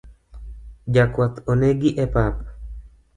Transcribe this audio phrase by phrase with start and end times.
[0.95, 2.37] Jakwath onegi epap